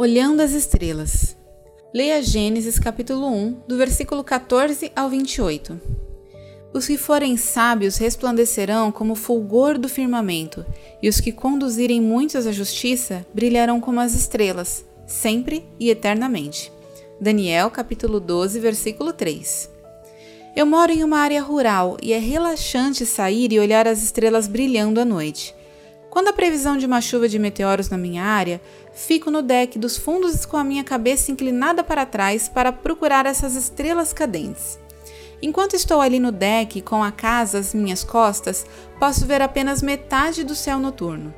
Olhando 0.00 0.42
as 0.42 0.52
estrelas. 0.52 1.36
Leia 1.92 2.22
Gênesis 2.22 2.78
capítulo 2.78 3.26
1, 3.34 3.62
do 3.66 3.76
versículo 3.76 4.22
14 4.22 4.92
ao 4.94 5.10
28. 5.10 5.80
Os 6.72 6.86
que 6.86 6.96
forem 6.96 7.36
sábios 7.36 7.96
resplandecerão 7.96 8.92
como 8.92 9.14
o 9.14 9.16
fulgor 9.16 9.76
do 9.76 9.88
firmamento, 9.88 10.64
e 11.02 11.08
os 11.08 11.20
que 11.20 11.32
conduzirem 11.32 12.00
muitos 12.00 12.46
à 12.46 12.52
justiça 12.52 13.26
brilharão 13.34 13.80
como 13.80 13.98
as 13.98 14.14
estrelas, 14.14 14.84
sempre 15.04 15.66
e 15.80 15.90
eternamente. 15.90 16.72
Daniel 17.20 17.68
capítulo 17.68 18.20
12, 18.20 18.60
versículo 18.60 19.12
3. 19.12 19.68
Eu 20.54 20.64
moro 20.64 20.92
em 20.92 21.02
uma 21.02 21.18
área 21.18 21.42
rural 21.42 21.96
e 22.00 22.12
é 22.12 22.18
relaxante 22.18 23.04
sair 23.04 23.52
e 23.52 23.58
olhar 23.58 23.88
as 23.88 24.00
estrelas 24.00 24.46
brilhando 24.46 25.00
à 25.00 25.04
noite. 25.04 25.56
Quando 26.10 26.28
a 26.28 26.32
previsão 26.32 26.76
de 26.76 26.86
uma 26.86 27.00
chuva 27.00 27.28
de 27.28 27.38
meteoros 27.38 27.90
na 27.90 27.98
minha 27.98 28.24
área, 28.24 28.60
fico 28.92 29.30
no 29.30 29.42
deck 29.42 29.78
dos 29.78 29.96
fundos 29.96 30.46
com 30.46 30.56
a 30.56 30.64
minha 30.64 30.82
cabeça 30.82 31.30
inclinada 31.30 31.84
para 31.84 32.06
trás 32.06 32.48
para 32.48 32.72
procurar 32.72 33.26
essas 33.26 33.54
estrelas 33.54 34.12
cadentes. 34.12 34.78
Enquanto 35.40 35.74
estou 35.74 36.00
ali 36.00 36.18
no 36.18 36.32
deck 36.32 36.80
com 36.80 37.02
a 37.04 37.12
casa 37.12 37.58
às 37.58 37.74
minhas 37.74 38.02
costas, 38.02 38.66
posso 38.98 39.26
ver 39.26 39.42
apenas 39.42 39.82
metade 39.82 40.42
do 40.42 40.54
céu 40.54 40.78
noturno. 40.80 41.32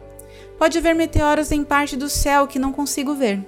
Pode 0.57 0.79
haver 0.79 0.95
meteoros 0.95 1.51
em 1.51 1.65
parte 1.65 1.97
do 1.97 2.09
céu 2.09 2.47
que 2.47 2.59
não 2.59 2.73
consigo 2.73 3.15
ver. 3.15 3.45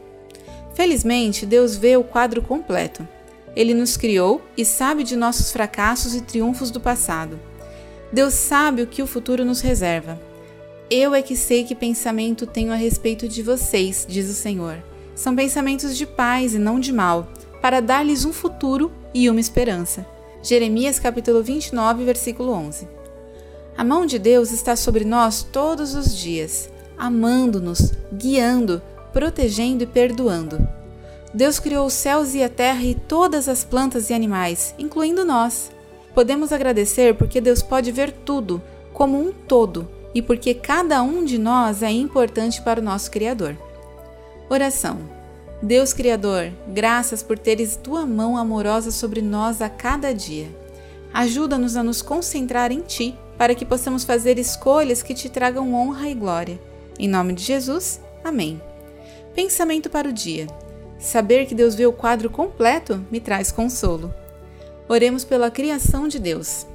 Felizmente, 0.75 1.47
Deus 1.47 1.77
vê 1.77 1.97
o 1.97 2.05
quadro 2.05 2.43
completo. 2.43 3.07
Ele 3.55 3.75
nos 3.75 3.97
criou 3.97 4.43
e 4.57 4.65
sabe 4.65 5.05
de 5.05 5.15
nossos 5.15 5.53
fracassos 5.53 6.15
e 6.15 6.23
triunfos 6.23 6.71
do 6.71 6.81
passado. 6.81 7.39
Deus 8.13 8.35
sabe 8.35 8.83
o 8.83 8.87
que 8.87 9.03
o 9.03 9.07
futuro 9.07 9.45
nos 9.45 9.61
reserva. 9.61 10.32
Eu 10.95 11.15
é 11.15 11.23
que 11.23 11.35
sei 11.35 11.65
que 11.65 11.75
pensamento 11.75 12.47
tenho 12.47 12.71
a 12.71 12.75
respeito 12.75 13.27
de 13.27 13.43
vocês, 13.43 14.05
diz 14.07 14.29
o 14.29 14.35
Senhor. 14.35 14.77
São 15.15 15.35
pensamentos 15.35 15.97
de 15.97 16.05
paz 16.05 16.53
e 16.53 16.59
não 16.59 16.79
de 16.79 16.93
mal, 16.93 17.29
para 17.63 17.81
dar-lhes 17.81 18.27
um 18.27 18.33
futuro 18.33 18.93
e 19.15 19.31
uma 19.31 19.41
esperança. 19.41 20.05
Jeremias 20.43 20.99
capítulo 20.99 21.43
29, 21.43 22.05
versículo 22.05 22.53
11. 22.53 22.87
A 23.75 23.83
mão 23.83 24.05
de 24.05 24.19
Deus 24.19 24.53
está 24.53 24.77
sobre 24.77 25.03
nós 25.03 25.43
todos 25.43 25.95
os 25.95 26.15
dias, 26.15 26.69
amando-nos, 26.99 27.95
guiando, 28.13 28.83
protegendo 29.15 29.85
e 29.85 29.87
perdoando. 29.87 30.59
Deus 31.33 31.59
criou 31.59 31.87
os 31.87 31.95
céus 31.95 32.35
e 32.35 32.43
a 32.43 32.51
terra 32.51 32.83
e 32.83 32.95
todas 32.95 33.49
as 33.49 33.65
plantas 33.65 34.11
e 34.11 34.13
animais, 34.13 34.75
incluindo 34.79 35.25
nós. 35.25 35.71
Podemos 36.15 36.53
agradecer 36.53 37.15
porque 37.15 37.41
Deus 37.41 37.63
pode 37.63 37.91
ver 37.91 38.13
tudo 38.13 38.61
como 38.93 39.19
um 39.19 39.33
todo 39.33 39.89
e 40.15 40.21
porque 40.21 40.55
cada 40.55 41.03
um 41.03 41.25
de 41.25 41.39
nós 41.39 41.83
é 41.83 41.91
importante 41.91 42.61
para 42.63 42.81
o 42.81 42.85
nosso 42.85 43.11
Criador. 43.11 43.57
Oração. 44.49 44.99
Deus 45.63 45.93
Criador, 45.93 46.51
graças 46.69 47.23
por 47.23 47.39
teres 47.39 47.77
tua 47.77 48.05
mão 48.05 48.37
amorosa 48.37 48.91
sobre 48.91 49.23
nós 49.23 49.63
a 49.63 49.69
cada 49.69 50.13
dia. 50.13 50.49
Ajuda-nos 51.15 51.77
a 51.77 51.83
nos 51.83 52.03
concentrar 52.03 52.73
em 52.73 52.81
Ti, 52.81 53.17
para 53.39 53.55
que 53.55 53.65
possamos 53.65 54.05
fazer 54.05 54.39
escolhas 54.39 55.03
que 55.03 55.15
te 55.15 55.29
tragam 55.29 55.75
honra 55.75 56.09
e 56.09 56.15
glória. 56.15 56.61
Em 56.99 57.09
nome 57.09 57.33
de 57.33 57.43
Jesus, 57.43 58.01
amém. 58.25 58.61
Pensamento 59.35 59.89
para 59.89 60.09
o 60.09 60.13
dia. 60.13 60.47
Saber 60.99 61.47
que 61.47 61.55
Deus 61.55 61.75
vê 61.75 61.87
o 61.87 61.93
quadro 61.93 62.31
completo 62.31 63.05
me 63.11 63.21
traz 63.21 63.51
consolo. 63.51 64.13
Oremos 64.89 65.25
pela 65.25 65.51
criação 65.51 66.07
de 66.07 66.19
Deus. 66.19 66.67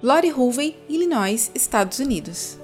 Lori 0.00 0.30
Hulvey, 0.30 0.76
Illinois, 0.88 1.50
Estados 1.56 1.98
Unidos. 1.98 2.56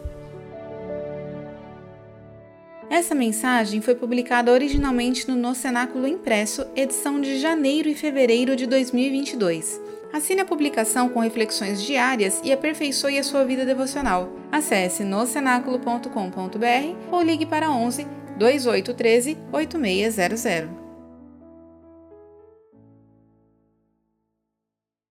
Essa 2.88 3.12
mensagem 3.12 3.80
foi 3.80 3.96
publicada 3.96 4.52
originalmente 4.52 5.28
no 5.28 5.34
No 5.34 5.52
Cenáculo 5.52 6.06
Impresso, 6.06 6.64
edição 6.76 7.20
de 7.20 7.40
janeiro 7.40 7.88
e 7.88 7.94
fevereiro 7.94 8.54
de 8.54 8.68
2022. 8.68 9.80
Assine 10.12 10.42
a 10.42 10.44
publicação 10.44 11.08
com 11.08 11.18
reflexões 11.18 11.82
diárias 11.82 12.40
e 12.44 12.52
aperfeiçoe 12.52 13.18
a 13.18 13.24
sua 13.24 13.44
vida 13.44 13.66
devocional. 13.66 14.32
Acesse 14.52 15.02
nocenáculo.com.br 15.02 17.08
ou 17.10 17.20
ligue 17.20 17.46
para 17.46 17.68
11 17.68 18.06
2813 18.38 19.36
8600. 19.52 20.83